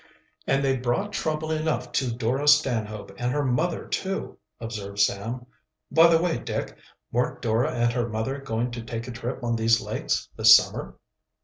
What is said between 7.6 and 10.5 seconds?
and her mother going to take a trip on these lakes